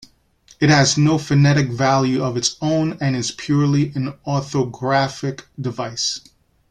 [0.59, 6.21] It has no phonetic value of its own and is purely an orthographic device.